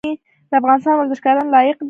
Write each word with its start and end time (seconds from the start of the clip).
د 0.49 0.51
افغانستان 0.59 0.93
ورزشکاران 0.97 1.47
لایق 1.55 1.75
دي 1.77 1.79